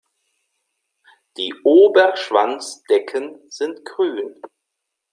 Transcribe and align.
Die 1.37 1.53
Oberschwanzdecken 1.63 3.37
sind 3.49 3.85
grün. 3.85 4.33